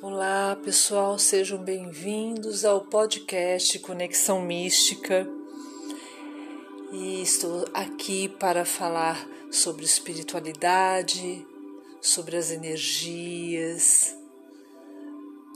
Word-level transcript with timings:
Olá, 0.00 0.56
pessoal, 0.62 1.18
sejam 1.18 1.58
bem-vindos 1.58 2.64
ao 2.64 2.82
podcast 2.82 3.76
Conexão 3.80 4.40
Mística. 4.40 5.28
E 6.92 7.20
estou 7.20 7.64
aqui 7.74 8.28
para 8.28 8.64
falar 8.64 9.28
sobre 9.50 9.84
espiritualidade, 9.84 11.44
sobre 12.00 12.36
as 12.36 12.52
energias, 12.52 14.16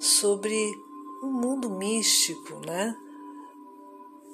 sobre 0.00 0.56
o 1.22 1.26
um 1.26 1.32
mundo 1.32 1.70
místico, 1.70 2.60
né? 2.66 2.96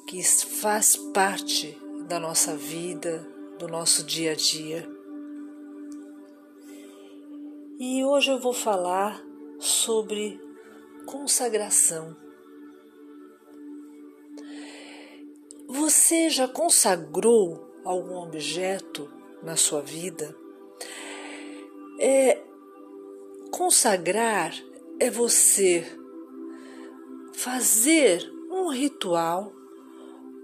Que 0.07 0.23
faz 0.23 0.97
parte 0.97 1.79
da 2.07 2.19
nossa 2.19 2.57
vida, 2.57 3.29
do 3.59 3.69
nosso 3.69 4.03
dia 4.05 4.33
a 4.33 4.35
dia. 4.35 4.89
E 7.79 8.03
hoje 8.03 8.31
eu 8.31 8.41
vou 8.41 8.55
falar 8.55 9.28
sobre 9.59 10.41
consagração. 11.07 12.17
Você 15.67 16.31
já 16.31 16.49
consagrou 16.49 17.69
algum 17.85 18.17
objeto 18.17 19.11
na 19.43 19.57
sua 19.57 19.83
vida? 19.83 20.35
É, 22.01 22.43
consagrar 23.51 24.55
é 25.01 25.11
você 25.11 25.85
fazer 27.35 28.33
um 28.51 28.69
ritual 28.71 29.53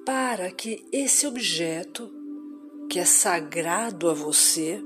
para 0.05 0.51
que 0.51 0.85
esse 0.93 1.27
objeto, 1.27 2.11
que 2.91 2.99
é 2.99 3.05
sagrado 3.05 4.11
a 4.11 4.15
você, 4.15 4.85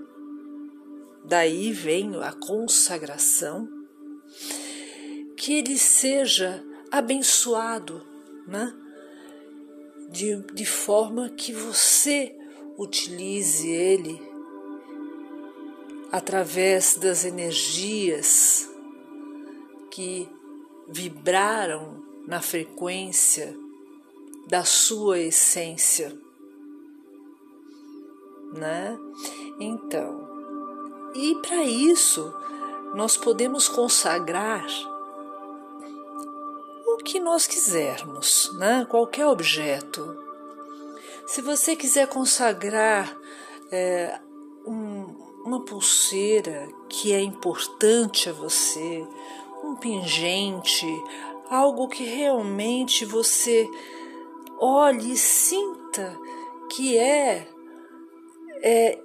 daí 1.24 1.72
vem 1.72 2.14
a 2.22 2.32
consagração, 2.32 3.77
que 5.48 5.54
ele 5.54 5.78
seja 5.78 6.62
abençoado, 6.90 8.02
né? 8.46 8.70
De, 10.10 10.42
de 10.52 10.66
forma 10.66 11.30
que 11.30 11.54
você 11.54 12.36
utilize 12.76 13.66
ele 13.66 14.20
através 16.12 16.98
das 16.98 17.24
energias 17.24 18.68
que 19.90 20.28
vibraram 20.86 22.04
na 22.26 22.42
frequência 22.42 23.56
da 24.48 24.66
sua 24.66 25.18
essência, 25.18 26.14
né? 28.52 28.98
Então, 29.58 30.28
e 31.14 31.34
para 31.36 31.64
isso 31.64 32.34
nós 32.94 33.16
podemos 33.16 33.66
consagrar 33.66 34.66
que 37.08 37.18
nós 37.18 37.46
quisermos, 37.46 38.50
né? 38.58 38.86
qualquer 38.88 39.26
objeto. 39.26 40.14
Se 41.26 41.40
você 41.40 41.74
quiser 41.74 42.06
consagrar 42.06 43.16
é, 43.72 44.20
um, 44.66 45.16
uma 45.42 45.64
pulseira 45.64 46.68
que 46.86 47.14
é 47.14 47.20
importante 47.22 48.28
a 48.28 48.32
você, 48.34 49.06
um 49.64 49.74
pingente, 49.74 50.86
algo 51.48 51.88
que 51.88 52.04
realmente 52.04 53.06
você 53.06 53.66
olhe 54.58 55.12
e 55.12 55.16
sinta 55.16 56.14
que 56.70 56.98
é, 56.98 57.48
é 58.62 58.98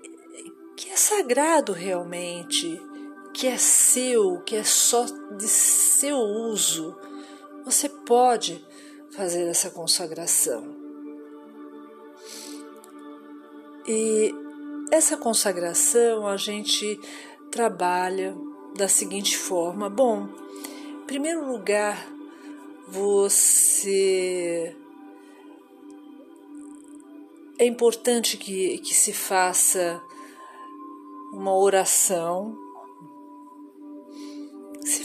que 0.75 0.89
é 0.89 0.97
sagrado 0.97 1.71
realmente, 1.71 2.81
que 3.33 3.47
é 3.47 3.57
seu, 3.57 4.41
que 4.41 4.57
é 4.57 4.63
só 4.65 5.05
de 5.37 5.47
seu 5.47 6.17
uso, 6.17 6.97
você 7.63 7.87
pode 7.87 8.63
fazer 9.11 9.47
essa 9.47 9.69
consagração. 9.69 10.75
E 13.87 14.33
essa 14.91 15.17
consagração 15.17 16.27
a 16.27 16.37
gente 16.37 16.99
trabalha 17.51 18.35
da 18.75 18.87
seguinte 18.87 19.37
forma: 19.37 19.89
bom, 19.89 20.27
em 21.01 21.05
primeiro 21.05 21.45
lugar, 21.45 22.07
você. 22.87 24.75
É 27.57 27.65
importante 27.65 28.35
que, 28.35 28.79
que 28.79 28.93
se 28.93 29.13
faça 29.13 30.01
uma 31.31 31.55
oração 31.55 32.62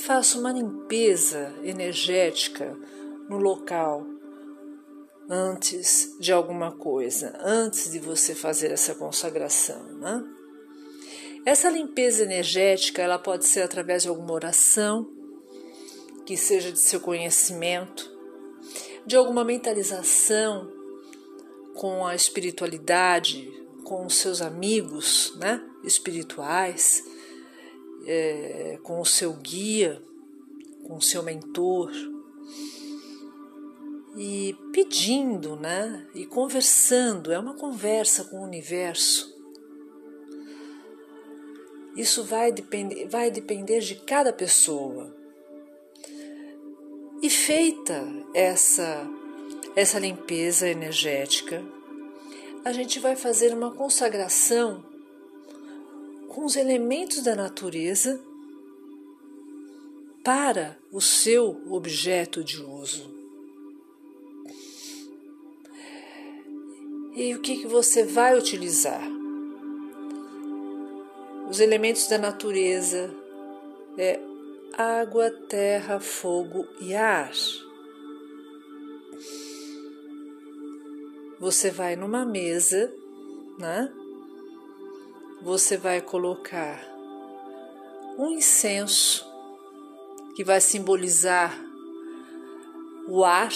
faça 0.08 0.38
uma 0.38 0.50
limpeza 0.50 1.54
energética 1.62 2.74
no 3.28 3.36
local 3.36 4.06
antes 5.28 6.16
de 6.18 6.32
alguma 6.32 6.72
coisa, 6.72 7.38
antes 7.44 7.92
de 7.92 7.98
você 7.98 8.34
fazer 8.34 8.70
essa 8.70 8.94
consagração, 8.94 9.82
né? 9.98 10.24
Essa 11.44 11.68
limpeza 11.68 12.22
energética, 12.22 13.02
ela 13.02 13.18
pode 13.18 13.44
ser 13.44 13.60
através 13.60 14.04
de 14.04 14.08
alguma 14.08 14.32
oração 14.32 15.06
que 16.24 16.38
seja 16.38 16.72
de 16.72 16.78
seu 16.78 17.00
conhecimento, 17.00 18.10
de 19.04 19.14
alguma 19.14 19.44
mentalização 19.44 20.72
com 21.74 22.06
a 22.06 22.14
espiritualidade, 22.14 23.46
com 23.84 24.06
os 24.06 24.14
seus 24.14 24.40
amigos, 24.40 25.34
né, 25.36 25.62
espirituais 25.84 27.04
é, 28.08 28.78
com 28.82 29.00
o 29.00 29.04
seu 29.04 29.34
guia, 29.34 30.02
com 30.84 30.96
o 30.96 31.02
seu 31.02 31.22
mentor, 31.22 31.92
e 34.16 34.56
pedindo, 34.72 35.54
né? 35.54 36.08
E 36.14 36.26
conversando, 36.26 37.30
é 37.30 37.38
uma 37.38 37.54
conversa 37.54 38.24
com 38.24 38.38
o 38.40 38.44
universo. 38.44 39.36
Isso 41.94 42.24
vai 42.24 42.50
depender, 42.50 43.06
vai 43.06 43.30
depender 43.30 43.80
de 43.80 43.96
cada 43.96 44.32
pessoa. 44.32 45.14
E 47.22 47.28
feita 47.28 48.04
essa 48.34 49.06
essa 49.76 49.98
limpeza 49.98 50.68
energética, 50.68 51.62
a 52.64 52.72
gente 52.72 52.98
vai 52.98 53.14
fazer 53.14 53.54
uma 53.54 53.72
consagração 53.72 54.84
os 56.44 56.56
elementos 56.56 57.22
da 57.22 57.34
natureza 57.34 58.20
para 60.24 60.78
o 60.92 61.00
seu 61.00 61.60
objeto 61.68 62.44
de 62.44 62.62
uso. 62.62 63.12
E 67.16 67.34
o 67.34 67.40
que, 67.40 67.56
que 67.58 67.66
você 67.66 68.04
vai 68.04 68.38
utilizar? 68.38 69.02
Os 71.50 71.58
elementos 71.58 72.06
da 72.06 72.18
natureza 72.18 73.12
é 73.96 74.20
água, 74.74 75.30
terra, 75.30 75.98
fogo 75.98 76.68
e 76.80 76.94
ar. 76.94 77.32
Você 81.40 81.70
vai 81.70 81.96
numa 81.96 82.24
mesa, 82.24 82.92
né? 83.58 83.92
Você 85.48 85.78
vai 85.78 86.02
colocar 86.02 86.78
um 88.18 88.32
incenso 88.32 89.26
que 90.36 90.44
vai 90.44 90.60
simbolizar 90.60 91.58
o 93.08 93.24
ar, 93.24 93.50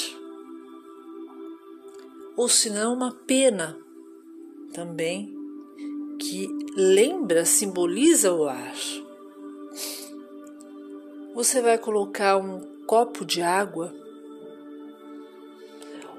ou 2.34 2.48
se 2.48 2.70
não, 2.70 2.94
uma 2.94 3.12
pena 3.26 3.78
também 4.72 5.36
que 6.19 6.48
lembra, 6.75 7.44
simboliza 7.44 8.32
o 8.32 8.48
ar. 8.48 8.75
Você 11.34 11.60
vai 11.60 11.76
colocar 11.76 12.38
um 12.38 12.58
copo 12.87 13.22
de 13.22 13.43
água 13.43 13.94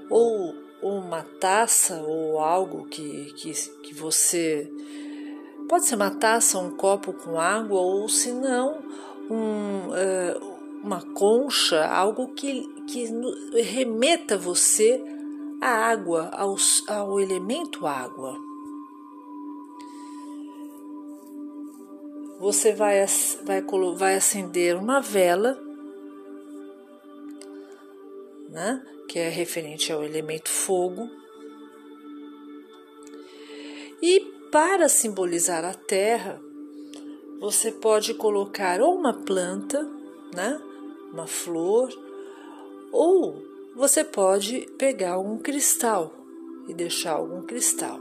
ou, 0.07 0.53
uma 0.83 1.23
taça 1.23 1.99
ou 2.03 2.37
algo 2.37 2.85
que, 2.89 3.33
que, 3.33 3.51
que 3.81 3.95
você 3.95 4.71
Pode 5.73 5.85
ser 5.87 5.95
uma 5.95 6.11
taça, 6.11 6.59
um 6.59 6.69
copo 6.69 7.11
com 7.13 7.39
água 7.39 7.81
ou, 7.81 8.07
se 8.07 8.31
não, 8.31 8.77
um, 9.27 9.87
uh, 9.87 10.57
uma 10.83 11.01
concha, 11.01 11.83
algo 11.87 12.27
que, 12.35 12.61
que 12.85 13.09
remeta 13.59 14.37
você 14.37 15.03
à 15.59 15.69
água, 15.69 16.29
ao, 16.31 16.55
ao 16.87 17.19
elemento 17.19 17.87
água. 17.87 18.37
Você 22.39 22.71
vai, 22.71 23.03
vai, 23.43 23.63
vai 23.95 24.15
acender 24.15 24.77
uma 24.77 25.01
vela, 25.01 25.59
né, 28.47 28.79
que 29.09 29.17
é 29.17 29.27
referente 29.27 29.91
ao 29.91 30.03
elemento 30.03 30.49
fogo, 30.49 31.09
e 34.03 34.32
para 34.53 34.87
simbolizar 34.87 35.65
a 35.65 35.73
terra, 35.73 36.39
você 37.39 37.71
pode 37.71 38.13
colocar 38.13 38.79
ou 38.79 38.95
uma 38.95 39.11
planta, 39.11 39.81
né? 40.31 40.61
uma 41.11 41.25
flor, 41.25 41.89
ou 42.91 43.43
você 43.75 44.03
pode 44.03 44.69
pegar 44.77 45.17
um 45.17 45.39
cristal 45.39 46.13
e 46.67 46.73
deixar 46.75 47.13
algum 47.13 47.41
cristal. 47.41 47.99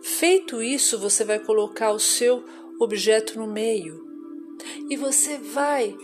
Feito 0.00 0.62
isso, 0.62 0.98
você 0.98 1.24
vai 1.24 1.38
colocar 1.38 1.90
o 1.90 2.00
seu 2.00 2.42
objeto 2.80 3.38
no 3.38 3.46
meio 3.46 4.02
e 4.88 4.96
você 4.96 5.36
vai 5.36 5.94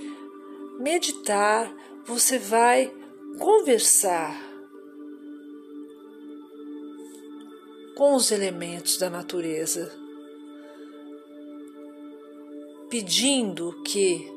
meditar, 0.78 1.74
você 2.04 2.38
vai 2.38 2.92
conversar 3.38 4.38
com 7.94 8.14
os 8.14 8.30
elementos 8.32 8.96
da 8.96 9.08
natureza, 9.08 9.92
pedindo 12.90 13.82
que 13.84 14.32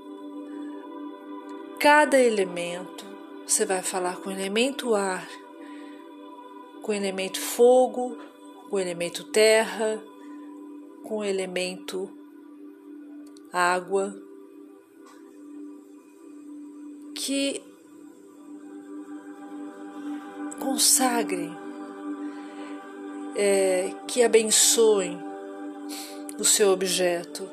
cada 1.79 2.19
elemento, 2.19 3.05
você 3.45 3.65
vai 3.65 3.81
falar 3.81 4.17
com 4.17 4.29
o 4.29 4.33
elemento 4.33 4.95
ar, 4.95 5.27
com 6.81 6.91
o 6.91 6.95
elemento 6.95 7.39
fogo, 7.39 8.17
com 8.69 8.75
o 8.75 8.79
elemento 8.79 9.23
terra, 9.25 10.03
com 11.03 11.17
o 11.17 11.23
elemento 11.23 12.09
água, 13.51 14.15
que 17.15 17.61
consagrem, 20.59 21.66
é, 23.37 23.93
que 24.07 24.23
abençoem 24.23 25.23
o 26.39 26.43
seu 26.43 26.71
objeto. 26.71 27.47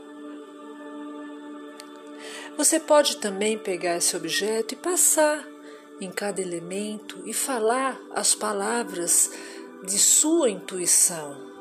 Você 2.56 2.80
pode 2.80 3.18
também 3.18 3.58
pegar 3.58 3.96
esse 3.96 4.16
objeto 4.16 4.72
e 4.72 4.76
passar 4.76 5.46
em 6.00 6.10
cada 6.10 6.40
elemento 6.40 7.22
e 7.26 7.34
falar 7.34 8.00
as 8.14 8.34
palavras 8.34 9.30
de 9.84 9.98
sua 9.98 10.48
intuição. 10.48 11.52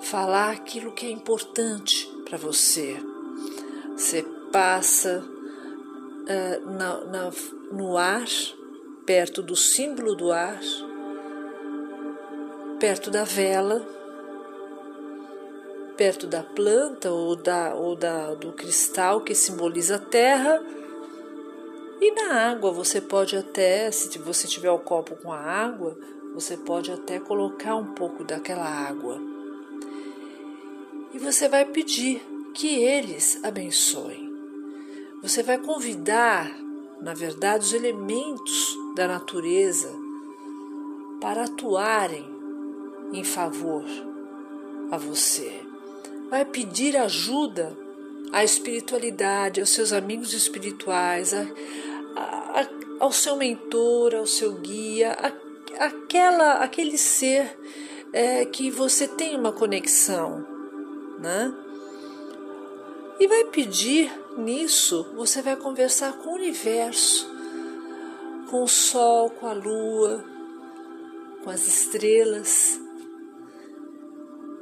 Falar 0.00 0.52
aquilo 0.52 0.92
que 0.92 1.06
é 1.06 1.10
importante 1.10 2.08
para 2.24 2.38
você. 2.38 2.96
Você 3.92 4.22
passa 4.50 5.22
uh, 5.22 6.70
na, 6.70 7.04
na, 7.04 7.30
no 7.70 7.98
ar, 7.98 8.28
perto 9.04 9.42
do 9.42 9.56
símbolo 9.56 10.14
do 10.14 10.32
ar, 10.32 10.60
perto 12.78 13.10
da 13.10 13.24
vela, 13.24 13.84
perto 15.96 16.28
da 16.28 16.42
planta 16.42 17.10
ou, 17.10 17.34
da, 17.34 17.74
ou 17.74 17.96
da, 17.96 18.34
do 18.34 18.52
cristal 18.52 19.20
que 19.20 19.34
simboliza 19.34 19.96
a 19.96 19.98
terra. 19.98 20.62
E 22.00 22.12
na 22.12 22.34
água 22.34 22.70
você 22.70 23.00
pode 23.00 23.36
até, 23.36 23.90
se 23.90 24.16
você 24.18 24.46
tiver 24.46 24.70
o 24.70 24.78
copo 24.78 25.16
com 25.16 25.32
a 25.32 25.38
água, 25.38 25.98
você 26.34 26.56
pode 26.56 26.92
até 26.92 27.18
colocar 27.18 27.74
um 27.74 27.94
pouco 27.94 28.22
daquela 28.22 28.64
água. 28.64 29.20
E 31.12 31.18
você 31.18 31.48
vai 31.48 31.64
pedir 31.64 32.22
que 32.54 32.80
eles 32.80 33.42
abençoem. 33.42 34.28
Você 35.20 35.42
vai 35.42 35.58
convidar, 35.58 36.48
na 37.00 37.12
verdade, 37.12 37.64
os 37.64 37.72
elementos 37.72 38.76
da 38.94 39.08
natureza 39.08 39.90
para 41.20 41.44
atuarem 41.44 42.27
em 43.12 43.24
favor 43.24 43.84
a 44.90 44.96
você. 44.96 45.62
Vai 46.30 46.44
pedir 46.44 46.96
ajuda 46.96 47.76
à 48.32 48.44
espiritualidade, 48.44 49.60
aos 49.60 49.70
seus 49.70 49.92
amigos 49.92 50.32
espirituais, 50.32 51.32
a, 51.32 51.46
a, 52.16 52.60
a, 52.60 52.68
ao 53.00 53.12
seu 53.12 53.36
mentor, 53.36 54.14
ao 54.14 54.26
seu 54.26 54.54
guia, 54.54 55.16
aquela, 55.78 56.54
aquele 56.54 56.98
ser 56.98 57.58
é, 58.12 58.44
que 58.44 58.70
você 58.70 59.06
tem 59.06 59.36
uma 59.36 59.52
conexão, 59.52 60.46
né? 61.18 61.54
E 63.20 63.26
vai 63.26 63.44
pedir 63.46 64.12
nisso, 64.36 65.06
você 65.16 65.42
vai 65.42 65.56
conversar 65.56 66.12
com 66.18 66.30
o 66.30 66.34
universo, 66.34 67.28
com 68.48 68.62
o 68.62 68.68
sol, 68.68 69.30
com 69.30 69.46
a 69.46 69.52
lua, 69.52 70.24
com 71.42 71.50
as 71.50 71.66
estrelas, 71.66 72.80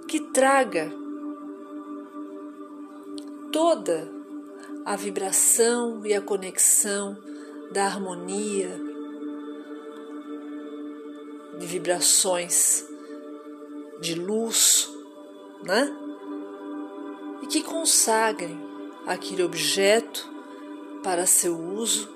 que 0.06 0.20
traga 0.20 0.92
toda 3.52 4.10
a 4.84 4.96
vibração 4.96 6.04
e 6.04 6.14
a 6.14 6.20
conexão 6.20 7.16
da 7.72 7.84
harmonia, 7.84 8.80
de 11.58 11.66
vibrações 11.66 12.86
de 14.00 14.14
luz, 14.14 14.90
né? 15.62 15.94
E 17.42 17.46
que 17.46 17.62
consagrem 17.62 18.60
aquele 19.06 19.42
objeto 19.42 20.28
para 21.02 21.26
seu 21.26 21.58
uso 21.58 22.15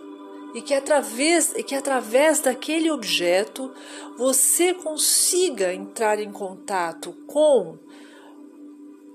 e 0.55 0.61
que 0.61 0.75
através, 0.75 1.55
e 1.57 1.63
que 1.63 1.75
através 1.75 2.41
daquele 2.41 2.91
objeto 2.91 3.73
você 4.17 4.75
consiga 4.75 5.73
entrar 5.73 6.19
em 6.19 6.33
contato 6.33 7.13
com 7.27 7.79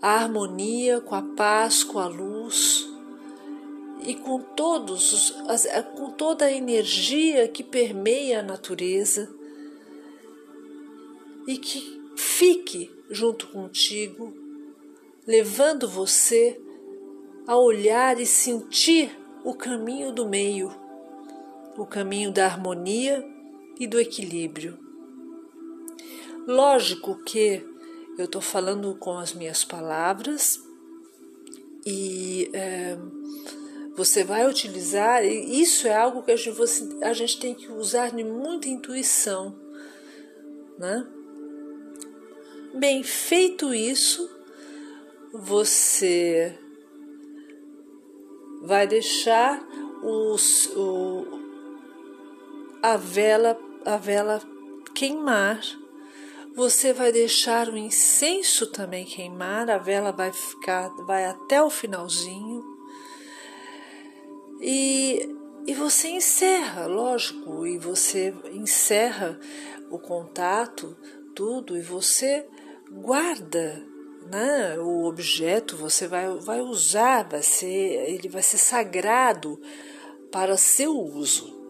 a 0.02 0.16
harmonia, 0.16 1.02
com 1.02 1.16
a 1.16 1.22
paz, 1.22 1.84
com 1.84 2.00
a 2.00 2.08
luz 2.08 2.88
e 4.06 4.14
com 4.14 4.40
todos 4.40 5.14
os, 5.14 5.34
com 5.96 6.12
toda 6.12 6.46
a 6.46 6.52
energia 6.52 7.48
que 7.48 7.64
permeia 7.64 8.40
a 8.40 8.44
natureza 8.44 9.34
e 11.48 11.58
que 11.58 12.02
fique 12.16 12.92
junto 13.10 13.48
contigo, 13.48 14.34
levando 15.26 15.88
você 15.88 16.60
a 17.48 17.58
olhar 17.58 18.20
e 18.20 18.26
sentir 18.26 19.16
o 19.44 19.54
caminho 19.54 20.12
do 20.12 20.28
meio, 20.28 20.85
o 21.78 21.86
caminho 21.86 22.32
da 22.32 22.46
harmonia 22.46 23.26
e 23.80 23.88
do 23.88 24.00
equilíbrio. 24.00 24.78
Lógico 26.48 27.24
que 27.24 27.66
eu 28.18 28.26
estou 28.26 28.42
falando 28.42 28.96
com 28.96 29.18
as 29.18 29.34
minhas 29.34 29.66
palavras 29.66 30.64
e 31.86 32.50
é, 32.54 32.98
você 33.96 34.24
vai 34.24 34.48
utilizar, 34.48 35.26
isso 35.26 35.88
é 35.88 35.96
algo 35.96 36.24
que 36.24 36.32
a 36.32 36.36
gente, 36.36 36.58
a 37.02 37.14
gente 37.14 37.40
tem 37.40 37.54
que 37.54 37.72
usar 37.72 38.12
de 38.12 38.24
muita 38.24 38.68
intuição, 38.68 39.56
né? 40.78 41.08
Bem, 42.74 43.04
feito 43.04 43.74
isso, 43.74 44.30
você 45.32 46.58
vai 48.64 48.86
deixar 48.86 49.66
os, 50.04 50.68
o, 50.76 51.45
a 52.86 52.98
vela 52.98 53.58
a 53.84 53.98
vela 53.98 54.40
queimar. 54.94 55.60
Você 56.56 56.94
vai 56.94 57.12
deixar 57.12 57.68
o 57.68 57.78
incenso 57.78 58.68
também 58.68 59.06
queimar, 59.06 59.70
a 59.72 59.80
vela 59.80 60.12
vai 60.12 60.32
ficar 60.32 60.90
vai 61.08 61.26
até 61.26 61.64
o 61.64 61.70
finalzinho. 61.70 62.64
E 64.62 65.36
e 65.68 65.74
você 65.74 66.10
encerra, 66.10 66.86
lógico, 66.86 67.66
e 67.66 67.80
você 67.80 68.32
encerra 68.54 69.40
o 69.90 69.98
contato, 69.98 70.96
tudo, 71.34 71.76
e 71.76 71.82
você 71.82 72.46
guarda 72.92 73.84
né, 74.32 74.78
o 74.78 75.06
objeto, 75.06 75.76
você 75.76 76.08
vai, 76.08 76.28
vai 76.36 76.62
usar, 76.62 77.28
vai 77.28 77.42
ser, 77.42 77.68
ele 78.08 78.30
vai 78.30 78.44
ser 78.44 78.60
sagrado 78.60 79.60
para 80.32 80.56
seu 80.56 80.96
uso. 80.96 81.65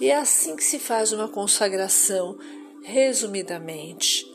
E 0.00 0.10
é 0.10 0.16
assim 0.16 0.56
que 0.56 0.64
se 0.64 0.78
faz 0.78 1.12
uma 1.12 1.28
consagração, 1.28 2.38
resumidamente. 2.82 4.26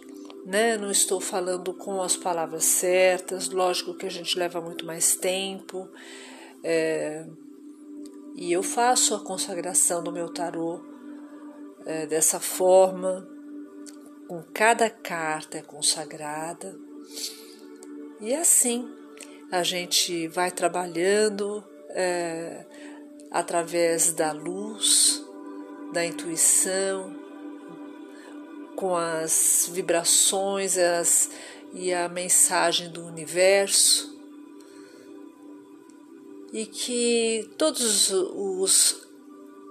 Né? 0.45 0.77
Não 0.77 0.89
estou 0.89 1.19
falando 1.19 1.73
com 1.73 2.01
as 2.01 2.15
palavras 2.15 2.65
certas, 2.65 3.49
lógico 3.49 3.93
que 3.93 4.05
a 4.05 4.11
gente 4.11 4.37
leva 4.37 4.61
muito 4.61 4.85
mais 4.85 5.15
tempo. 5.15 5.87
É, 6.63 7.25
e 8.35 8.51
eu 8.51 8.63
faço 8.63 9.13
a 9.13 9.19
consagração 9.19 10.01
do 10.01 10.11
meu 10.11 10.29
tarô 10.29 10.81
é, 11.85 12.05
dessa 12.05 12.39
forma, 12.39 13.27
com 14.27 14.43
cada 14.53 14.89
carta 14.89 15.57
é 15.57 15.61
consagrada. 15.61 16.77
E 18.21 18.33
assim 18.33 18.89
a 19.51 19.63
gente 19.63 20.27
vai 20.27 20.51
trabalhando 20.51 21.63
é, 21.89 22.65
através 23.31 24.13
da 24.13 24.31
luz, 24.31 25.18
da 25.91 26.05
intuição, 26.05 27.15
com 28.75 28.95
as 28.95 29.69
vibrações 29.71 30.77
as, 30.77 31.29
e 31.73 31.93
a 31.93 32.07
mensagem 32.07 32.89
do 32.89 33.05
universo. 33.05 34.19
e 36.51 36.65
que 36.65 37.49
todos 37.57 38.11
os 38.11 39.07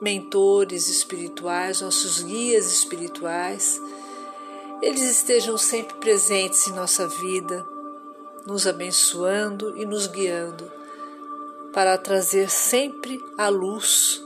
mentores 0.00 0.88
espirituais, 0.88 1.80
nossos 1.80 2.22
guias 2.22 2.70
espirituais, 2.72 3.80
eles 4.80 5.02
estejam 5.02 5.58
sempre 5.58 5.96
presentes 5.96 6.68
em 6.68 6.72
nossa 6.72 7.08
vida, 7.08 7.66
nos 8.46 8.66
abençoando 8.66 9.76
e 9.76 9.84
nos 9.84 10.06
guiando 10.06 10.70
para 11.72 11.98
trazer 11.98 12.48
sempre 12.48 13.20
a 13.37 13.48
luz, 13.48 14.22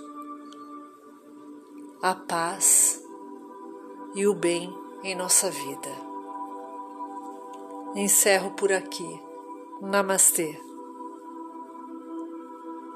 a 2.02 2.16
paz 2.16 3.00
e 4.12 4.26
o 4.26 4.34
bem 4.34 4.76
em 5.04 5.14
nossa 5.14 5.48
vida. 5.48 5.90
Encerro 7.94 8.50
por 8.50 8.72
aqui. 8.72 9.22
Namastê. 9.80 10.58